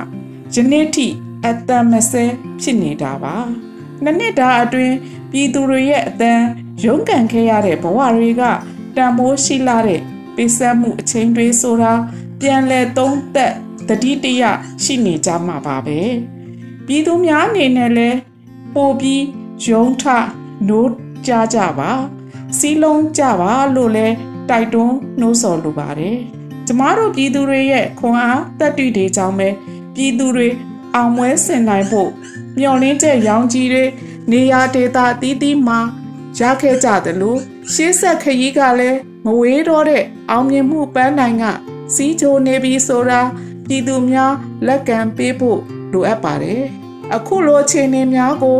[0.54, 1.06] ယနေ့ထိ
[1.46, 2.24] အတန်မဆဲ
[2.60, 3.36] ဖြစ်နေတာပါ
[4.02, 4.96] နှစ်နှစ်တာအတွင်း
[5.30, 6.40] ပြည်သူတွေရဲ့အတန်
[6.84, 8.42] ရုန်းကန်ခဲ့ရတဲ့ဘဝတွေက
[8.96, 10.00] တန်ဖိုးရှိလာတဲ့
[10.36, 11.92] ပေးဆက်မှုအချိန်တွေဆိုတာ
[12.40, 13.54] ပြန်လဲသုံးသက်
[13.88, 14.42] တတိတရ
[14.84, 16.00] ရှိနေကြမှာပါပဲ
[16.86, 18.10] ပြည်သူများအနေနဲ့လဲ
[18.74, 19.24] ပို့ပြီး
[19.68, 20.04] ရုံထ
[20.68, 20.90] နိုး
[21.26, 21.90] ကြကြပါ
[22.58, 24.08] စီလုံးကြပါလို့လဲ
[24.48, 26.18] တိုက်တွန်းနှိုးဆော်လိုပါတယ်
[26.66, 29.48] ကျမတို့ပြည်သူတွေရဲ့ခွန်အားတက်တူတွေကြောင့်ပဲ
[29.94, 30.48] ပြည်သူတွေ
[30.94, 32.10] အောင်ပွဲဆင်နိုင်ဖို့
[32.58, 33.84] မျှော်လင့်တဲ့ရောင်ကြီးတွေ
[34.30, 35.80] နေရာဒေသအသီးသီးမှာ
[36.38, 37.38] ရခဲ့ကြတယ်လို့
[37.72, 41.44] ရှေးဆက်ခရီးကလည်းမဝေးတော့တဲ့အောင်မြင်မှုပန်းနိုင်က
[41.94, 43.20] စီးချိုနေပြီဆိုတာ
[43.66, 44.32] ပြည်သူများ
[44.66, 45.58] လက်ကမ်းပေးဖို့
[45.92, 46.62] လိုအပ်ပါတယ်
[47.14, 48.58] အခုလိုအခြေအနေများကို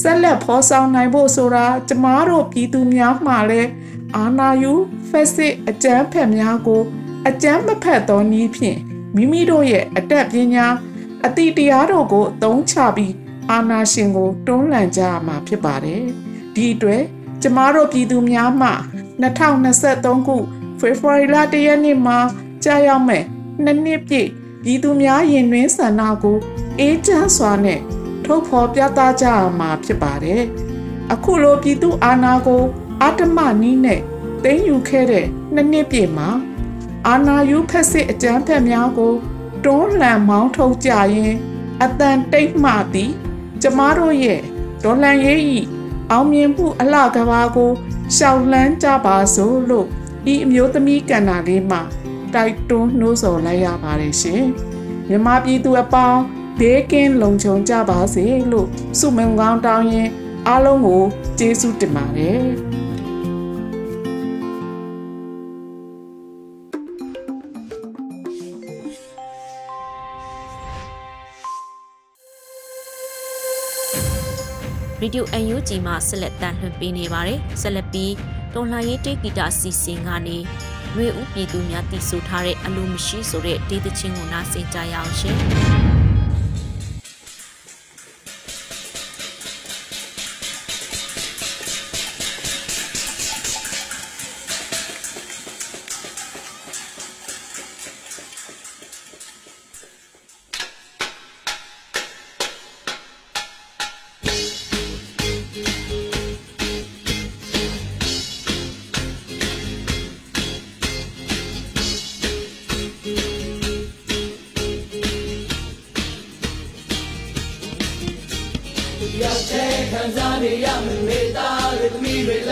[0.00, 3.70] ဆက်လက်ဖော်ဆောင်နိုင်ဖို့ဆိုတာကျမတို့ပြည်သူများမှလည်း
[4.16, 4.72] အာနာယူ
[5.08, 6.82] ဖက်စစ်အကြမ်းဖက်များကို
[7.28, 8.78] အကြမ်းမဖက်သောနည်းဖြင့်
[9.14, 10.66] မိမိတို့ရဲ့အတက်ပညာ
[11.26, 13.14] အတိတရားတို့ကိုအသုံးချပြီး
[13.50, 16.04] အာနာရှင်ကိုတွန်းလှန်ကြရမှာဖြစ်ပါတယ်
[16.54, 17.02] ဒီအတွက်
[17.42, 18.70] ကျမတို့ပြည်သူများမှ
[19.22, 20.36] 2023ခု
[20.80, 22.18] ဖေဖော်ဝါရီလ1ရက်နေ့မှာ
[22.64, 23.22] ကြာရောက်မဲ့
[23.64, 24.28] နှစ်နှစ်ပြည့်
[24.62, 26.38] ပြည်သူများရင်တွင်ဆန္ဒကို
[26.78, 27.80] အေးချမ်းစွာနဲ့
[28.26, 30.42] ထုတ်ဖော်ပြသကြရမှာဖြစ်ပါတယ်။
[31.12, 32.62] အခုလိုပြည်သူအာဏာကို
[33.02, 34.00] အာတမနီးနဲ့
[34.42, 36.28] သိမ်းယူခဲ့တဲ့နှစ်နှစ်ပြည့်မှာ
[37.08, 39.14] အာဏာယူဖက်စစ်အကြမ်းဖက်များကို
[39.64, 41.34] တွန်းလှန်မောင်းထုတ်ကြရင်
[41.82, 43.12] အတန်တိတ်မှသည်
[43.62, 44.40] ကျမတို့ရဲ့
[44.84, 45.58] ဒေါ်လန်ရေးဤ
[46.10, 47.70] အောင်မြင်မှုအလှကဘာကို
[48.16, 49.86] ရှောက်လန်းကြပါစို့လို့
[50.32, 51.80] ဤအမျိုးသမီးကန္နာလေးမှာ
[52.34, 54.44] တိုက်တွန်းနှိုးဆော်လိုက်ရပါတယ်ရှင်
[55.08, 56.20] မြမပြည်သူအပေါင်း
[56.60, 60.08] ဒေးကင်းလုံခြုံကြပါစေလို့ဆုမွန်ကောင်းတောင်းရင်
[60.48, 61.04] အားလုံးကို
[61.38, 62.42] ကျေးဇူးတင်ပါတယ်
[75.00, 78.12] ရေဒီယို UNG မှာဆက်လက်တန်လှည့်ပေးနေပါတယ်ဆက်လက်ပြီး
[78.54, 80.38] တော်လှန်ရေးတေဂီတာစီစဉ်ကနေ
[80.94, 85.83] ရွေဦးပြည်သူများတည်ဆူထားတဲ့အလိုမရှိဆိုတဲ့ဒေသချင်းကိုနားဆင်ကြရအောင်ရှင်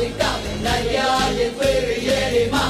[0.00, 0.22] စိတ်က
[0.64, 0.98] နိုင်ရ
[1.38, 2.64] ရင်ခွေရရဲ့တွေမှာ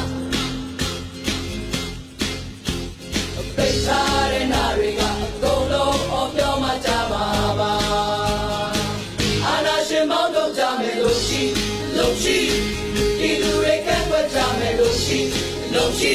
[3.57, 7.27] ပိတ်ထားတဲ့နာတွေကအကုန်လုံးအပြောင်းမှကြပါ
[7.61, 7.73] ပါ
[9.47, 11.43] အာနာရှင်မောင်းတော့ကြမယ်လို့ရှိ
[11.97, 12.39] လို့ရှိ
[13.19, 15.19] ဒီလူတွေကန့်ွက်ကြမယ်လို့ရှိ
[15.75, 16.15] လို့ရှိ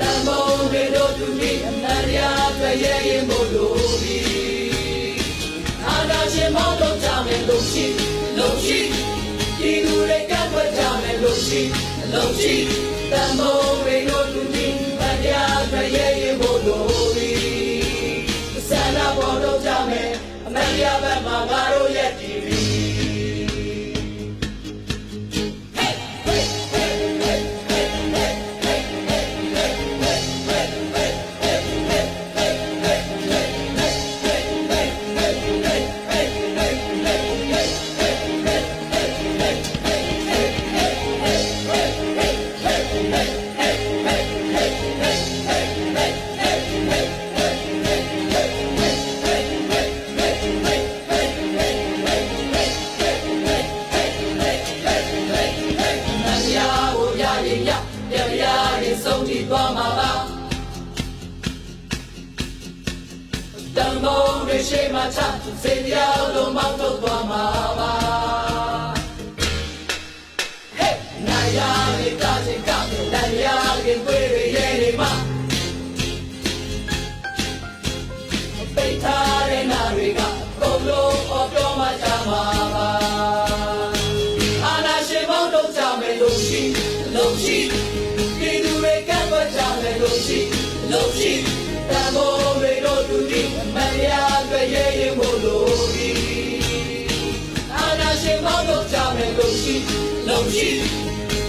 [0.00, 4.18] တန်ဖိုးတွေတို့သူဒီအမှန်တရားတွေ့ရဲ့ရင်မို့လို့ဒီ
[5.86, 7.84] အာနာရှင်မောင်းတော့ကြမယ်လို့ရှိ
[8.36, 8.93] လို့ရှိဒီလူတွေကန့်ွက်ကြ
[11.50, 11.62] မယ်လို့ရှိ
[12.12, 12.54] လို့ရှိ
[13.10, 17.30] တန်ဖိုးတွေတို့သူဒီအမှန်တရားတွေ့ရဲ့ရင်မို့လို့ဒီ
[18.68, 20.10] ဆန္ဒပေါ်တော့ကြမယ်
[20.46, 22.22] အမှန်တရားဘက်မှာငါတို့ရဲ့တ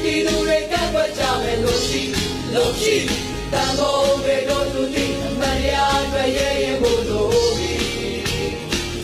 [0.03, 2.01] ဒီလူတွေကန့်ကွက်ကြမယ်လို့ရှိ
[2.53, 2.95] လို့ရှိ
[3.51, 7.73] တန်ဖိုးတွေတို့သူဒီအမှန်တရားတွေ့ရဲ့ရင်မို့လို့ဒီ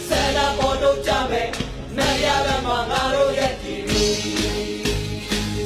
[0.07, 1.49] ဆန္ဒပေါ်တော့ကြမယ်
[1.97, 3.75] မရဘက်မှာငါတို့ရဲ့ဒီ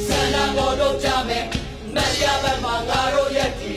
[0.07, 1.45] ဆန္ဒပေါ်တော့ကြမယ်
[1.95, 3.71] မရဘက်မှာငါတို့ရဲ့ဒီ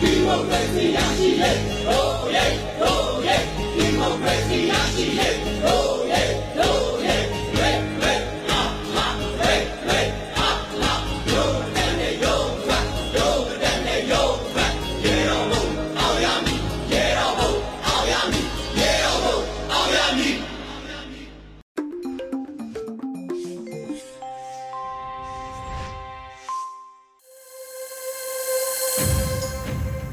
[0.00, 1.67] ဒီမိုကရေစီရရှိရဲ့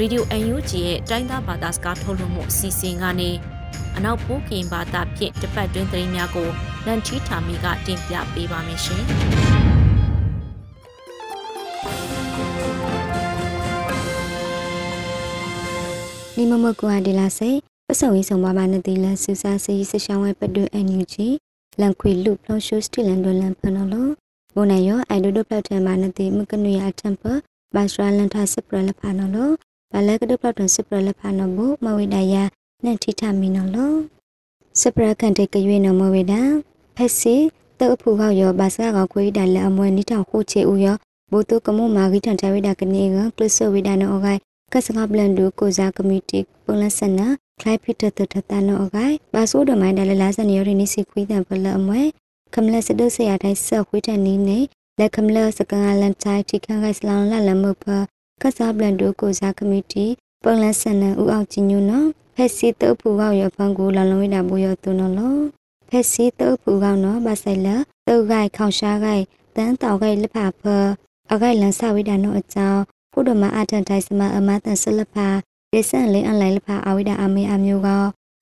[0.06, 3.32] ရေဒီယို UNG ရဲ့တိုင်းသားဘာသာစကားထုတ်လွှင့်မှုအစီအစဉ်ကနေ
[3.98, 6.50] အနောက်ပိုးကင်ဘာသာဖြင့်တပတ်တွင်းသတင်းများကို
[6.86, 9.04] လန်ချီထာမီကတင်ပြပေးပါမယ်ရှင်။
[16.36, 17.50] နိမမကွာဒီလာစေ
[17.88, 21.28] ပစုံရေးဆောင်ပါပါနတိလဆူစာစီစရှောင်းဝဲပဒွအန်ယူဂျီ
[21.80, 23.96] လန်ခွေလူဖလောရှိုစတီလန်ဒလန်ဖနော်လ
[24.56, 27.24] ဘုန်နယောအိုင်ဒိုဒိုပလက်ထမနတိမကနွေအတမ်ပ
[27.74, 29.40] ဘာစရာလန်ထာစပရလဖာနော်လ
[29.98, 32.44] ဘာလကဒုပလတ်တွင်စပရလဖာနော်ဘူးမဝိဒယာ
[32.84, 33.94] နန်ထိထမီနော်လော
[34.82, 36.42] စပရကန်တဲ့ကရွေးနော်မဝိဒာ
[36.96, 37.36] ဖက်စီ
[37.80, 40.98] တောက်ဖူကောက်ရောဘာစကောက်ခွေးဒါလက်အမွဲနိထောင်ခုချေဦးရော
[41.32, 44.40] ဘိုတုကမုမာဂိထန်တဝိဒကနေကကလစ်ဆဝိဒနော်အဂိုင်
[44.74, 47.28] ကစကဘလန်ဒူကိုဇာကမတီပုံလဆနာ
[47.60, 52.02] ခလိုက်ဖီတတတတနော်အဂိုင်ဘာဆိုးဒမိုင်းဒါလက်လာစနေရောနေစီခွေးတန်ပလအမွဲ
[52.54, 54.60] ကမလစဒုဆရာတိုင်းဆက်ခွေးတန်နီးနေ
[55.00, 57.86] လက်ကမလစကန်လန်တိုင်းထိခန့်ခိုင်စလောင်လလမပ
[58.42, 60.06] ကစားပလန်ဒိုကိုဇာကမတီ
[60.44, 65.36] ပုံလဆနဦးအောင်ချင်းညွနော်ဖက်စီတုပ်ဖူကောက်ရဖန်ကိုလလုံးဝိတာဘူရသူနော်လော
[65.90, 67.68] ဖက်စီတုပ်ဖူကောက်နော်ဘာဆိုင်လ
[68.08, 69.24] တုပ်ဂိုင်ခေါရှားဂိုင်
[69.56, 70.64] တန်းတောက်ဂိုင်လဖဖ
[71.32, 75.28] အဂိုင်လန်ဆဝိတာနော်အကြောင်းဖုဒမအထန်တိုင်းစမအမတန်ဆလဖာ
[75.72, 77.90] ဒေဆန်လင်းအလိုက်လဖာအဝိဒအမေအမျိုးက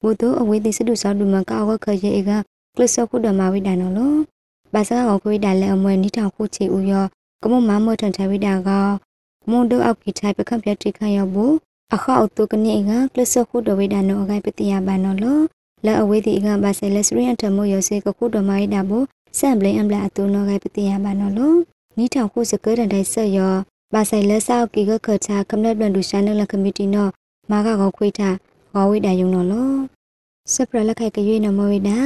[0.03, 2.31] ဘုဒ္ဓအဝိသိစတုသောဒုမကောက်ခရေက
[2.75, 4.13] ကလစခုဒမဝိဒနော်လော
[4.73, 7.05] ဘာသာကောခွေးဒါလည်းအမွဲနိထောင်ခုချေဦးရော
[7.41, 8.69] ကမမမထန်ထဝိဒါက
[9.49, 11.53] မွန်ဒိုအောက်ကိထိုင်ပကံပြတိခါရဘူး
[11.93, 15.39] အခါအတုကနေကကလစခုဒဝိဒါနော်အဂိုင်ပတိယဘာနော်လော
[15.85, 18.91] လာအဝေးဒီကဘာဆိုင်လက်စရီအန်တမိုယောစေကခုဒမိုင်းဒါဘ
[19.39, 21.57] စံဘလင်အမလာအတူနောဂိုင်ပတိယဘာနော်လို့
[21.97, 23.53] နီထောင်ခုစကရန်တိုင်ဆက်ယော
[23.93, 27.11] ဘာဆိုင်လက်ဆောက်ကီကခချာကမ္လတ်ဘန်ဒူရှာနလကမတီနော်
[27.51, 28.29] မာကကောခွေးတာ
[28.73, 29.75] ဂောဝိဒါယုံနော်လို့
[30.53, 31.97] စပရလက်ခိုက်ကရွေးနမဝိဒါ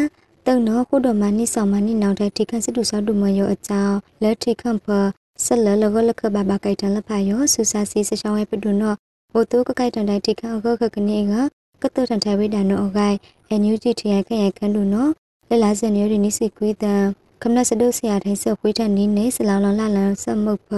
[0.46, 4.88] တုံနော်ခုဒမနိဆောင်မနိနောက်တဲ့ထိခန့်စစ်တူဆောက်တူမယောအကြောင်းလက်ထိခန့်ဖ
[5.46, 8.94] ဆက်လလကလကဘာဘာကိုက်တန်လဖာယောဆူစာစီစချောင်းဝဲပဒုနော
[9.34, 11.34] ဘိုတိုကကိုက်တန်တိုင်းထိခအကကကနေက
[11.82, 13.18] ကတတန်ထိုင်ဝိဒါနောအဂိုင်
[13.50, 15.08] အန်ယူဂျီထီယခရခန်ဒုနော
[15.50, 17.04] လလာစနေရီနိစီကွေးတန်
[17.42, 20.70] ခမနစဒုဆရာထိုင်ဆခွေးတန်နီနေစလောင်လောင်လာလန်ဆမုတ်ဖ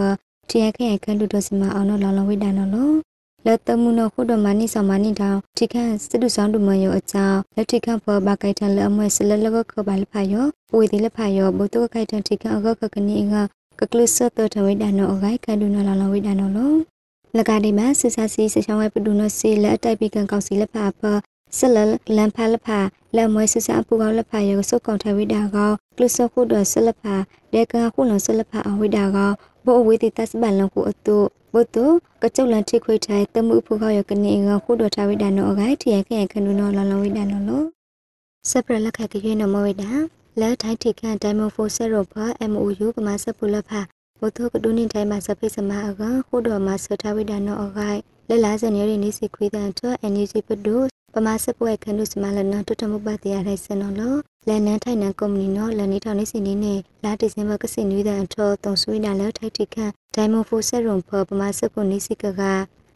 [0.49, 2.91] ထီယခရခန်ဒုဒစမအောင်နောလောင်လောင်ဝိဒါနောလော
[3.45, 10.45] လက်တမှုနောခုဒမနိဆောင်မနိတောင်ထိခန့်စတုဆောင်ဒုမယောအကြောင်းလက်ထိခန့်ဖော်ဘာကိုက်တန်လအမွဲဆလလကခဘာလဖာယော
[10.75, 13.35] ဝေဒီလဖာယောဘိုတိုကိုက်တန်ထိခန့်အကကကနေက
[13.79, 16.73] ကကလစတထဝိဒါနောအဂိုင်ကန်ဒုနလာလဝိဒါနောလော
[17.37, 21.01] လကဒီမဆဆစီစချောင်းဝဲပဒုနစီလက်တိုက်ပိကန်ကောက်စီလက်ဖာဖ
[21.57, 21.77] ဆလ
[22.15, 22.79] လန်ဖာလက်ဖာ
[23.15, 27.15] လက်မွဲဆဆအပူကောက်လက်ဖာယောစုကောင်ထဝိဒါကောကလစခုဒဆလက်ဖာ
[27.53, 29.31] ဒေကခုလဆလက်ဖာအဝိဒါကော
[29.65, 31.17] ဘောအဝေတိတတ်ပန်လခုအတု
[31.53, 31.85] ဘုတု
[32.21, 37.63] ကကျုပ်လန်ထိခွေထိုင်တမှုဖူကောက်ရကနေကခုဒထဝိဒါနောအဂိုင်ထီယခရခန္ဒုနောလလဝိဒါနောလော
[38.49, 39.91] စပရလက်ခကရွေးနမဝိဒါ
[40.41, 43.79] လက်ထိုင်းထိကန်ဒိုင်မိုဖိုဆက်ရောဖာ MOU ပမာစပူလဖာ
[44.19, 47.99] ဘုထုကဒုန်တိုင်းမှာစပိစမအကခုတော်မှာစထဝိဒနောအခိုင်
[48.29, 50.75] လက်လာစနေရနေစီခွေးတန်တော့ energy ပဒု
[51.13, 54.01] ပမာစပွဲခန္ဓုစမလနတတမပတိရထိုင်စနော်လ
[54.47, 62.41] လန်နန်ထိုင်နန်ကုမ္ပဏီနော်လန်နီထောင်နေစီနေနေလာဒီဇင်ဘာကစင်နွေးတဲ့အထောတုံဆွေးနာလက်ထိုက်ထိခန့်ဒိုင်မွန်ဖိုဆက်ရုံဖပမာစပုန်နေစီကက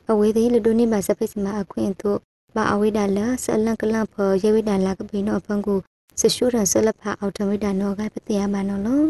[0.10, 2.20] အဝေးသေးလူဒုန်နေမှာစပိစမအခွင့်တို့
[2.56, 5.76] ပါအဝိဒါလဆလန်ကလန်ဖော်ရေဝိဒါလာကပိနောဖန်ကူ
[6.20, 9.04] စရှူရန်ဆလဖာအော်တိုမီတာနောကပတိယမနောလော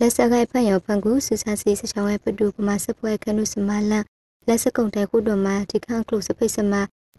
[0.00, 4.04] လက်စကိုက်ဖန်ရောဖန်ကူစူစာစီစချောင်းဝဲပဒူပမာစပွဲခနုစမလန်
[4.46, 6.72] လက်စကုံတဲခုတော်မှာဒီခန့်ကလုစပိစမ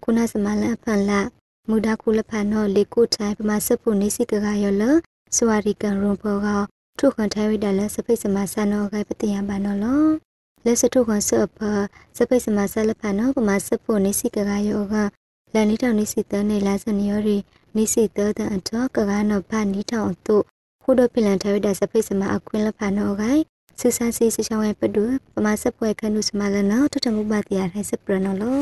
[0.04, 1.20] ခုနစမလန်ဖန်လာ
[1.70, 4.84] မူဒါခုလဖန်နောလေကိုတိုင်ပမာစပုနေစီကကရောလ
[5.36, 6.48] စဝရီကန်ရွန်ဘောက
[7.00, 10.04] ထုခွန်ထိုင်ဝိဒါလက်စပိစမဆန်နောကပတိယမနောလော
[10.66, 11.60] လက်စထုခွန်ဆပ်ဖ
[12.18, 14.96] စပိစမဆလဖန်နောပမာစပုနေစီကကရောက
[15.54, 17.38] လန်နီတောင်နေစီတန်းနေလာစနီယောရီ
[17.76, 20.44] နိစီတောတန်တော့ကကနောဘာနီထောင်တို့
[20.84, 23.42] ခုဒပလန်ထဝိဒစဖိစမအခွင်းလဖာနောဂိုင်
[23.80, 28.62] စူဆန်စီစချောင်းဝဲပဒုပမာစပွဲခနုစမလနောတတမှုပါတရထိုင်စပရနောလော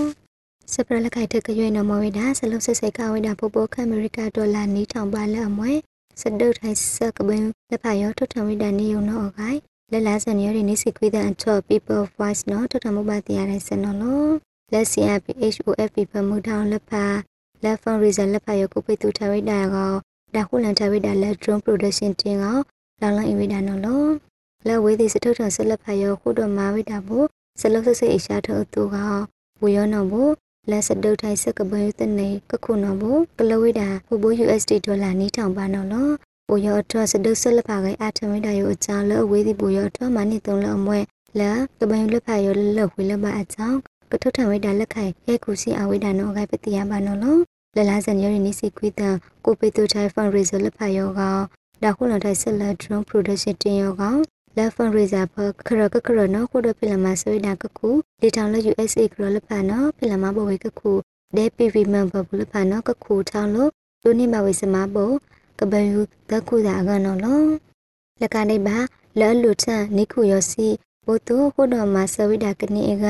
[0.74, 5.72] စပရလခိုင်တကရွေနမဝိဒါဆလုဆဆိကဝိဒါပိုပိုခအမေရိကဒေါ်လာနီထောင်ပါလအမွဲ
[6.22, 9.60] စဒုထိုင်စကပင်လက်ဖာယောထထဝိဒါနီယုံနောဂိုင်
[9.92, 17.06] လက်လာစန်ရနေစီခွေတဲ့အချော people voice နော်ထထမှုပါတရထိုင်စနောလော လက် CRPHOFP ပမှုထောင်လက်ဖာ
[17.64, 19.94] လက်ဖုန်းရီဇာလက်ဖာယောကိုပိတူထဝိဒါကော
[20.36, 22.58] ဒါခုလန်ထဝိဒါလက် drone production တင်ကော
[23.02, 24.06] လောင်လောင်အဝိဒါနော်လော
[24.68, 27.18] လက်ဝေးသည်စထုတ်ထဆလက်ဖာယောခုတော်မာဝိဒါဘူ
[27.62, 29.16] စလုဆဆိအရှာထောတူကော
[29.62, 30.24] ဝေယောနော်ဘူ
[30.70, 36.10] လက်စဒုတ်ထိုင်စကပယတနေကခုနော်ဘူကလဝိဒါဘူဘူ USD ဒေါ်လာနီးထောင်ပါနော်လော
[36.48, 41.00] ပူယောထောစဒုတ်ဆလက်ဖာကအထမိဒါယောအကြောင်းလက်ဝေးသည်ပူယောထောမနိသုံးလအမွဲ
[41.40, 43.80] လက်ကပယလက်ဖာယောလက်ဝေးလက်မအကြောင်း
[44.12, 47.38] ကထုထံဝိဒါလက်ခိုင်ရဲခုစီအဝိဒါနောဂိုင်ပတိယဘာနောလော
[47.76, 49.16] လလာစန်ရနီစီကွီတန်
[49.46, 51.22] ကိုပေတူထိုင်ဖန်ရီဇလဖာယောက
[51.84, 54.04] ဒါခုလထိုင်ဆက်လက်ဒရုန်းပရိုဒက်ရှင်တင်ယောက
[54.58, 55.36] လက်ဖန်ရီဇာဖ
[55.68, 57.90] ခရကခရနောခုဒပီလမဆွေးနာကခု
[58.22, 60.92] လေထောင်လက် USA ကရလဖာနောပီလမဘဝေကခု
[61.36, 63.70] ဒဲ PV မန်ဘဘလဖာနောကခုထောင်းလို့
[64.04, 65.12] ဒုနိမဝေစမဘော
[65.60, 67.42] ကဘယူတခုသာကနော်လော
[68.22, 68.78] လကနေပါ
[69.20, 70.68] လဲလူချန်နိခုယောစီ
[71.06, 73.06] ဘိုတိုခုတော်မှာဆဝိဒါကနေက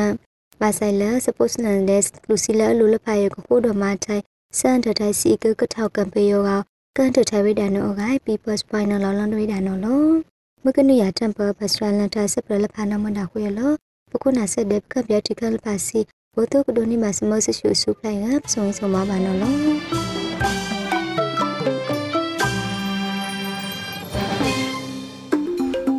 [0.61, 4.23] ပါဆိုင်လာစပုတ်နန်လက်လူစီလာလူလဖာယောကခုတော်မှာထိုင်
[4.59, 6.49] စန်တတိုင်စီကကထောက်ကံပေယောက
[6.97, 10.01] ကန်တထိုင်ဝိဒါနောဂိုင် people's final လော်လန်ဝိဒါနောလော
[10.65, 13.71] မကနိယာတမ်ပပစထရလန်တာစပရလဖာနမဒါခွေလော
[14.11, 15.99] ပခုနာဆက်ဒက်ကပြတိကလပါစီ
[16.33, 19.94] ဘိုတုကဒိုနီမစမဆရှုစုပလိုင်ကဆုံဆုံမဘာနောလော